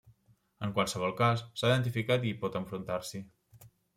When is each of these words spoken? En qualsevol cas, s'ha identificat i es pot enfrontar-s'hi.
En 0.67 0.71
qualsevol 0.77 1.13
cas, 1.19 1.43
s'ha 1.61 1.69
identificat 1.73 2.27
i 2.29 2.33
es 2.37 2.41
pot 2.45 2.59
enfrontar-s'hi. 2.63 3.25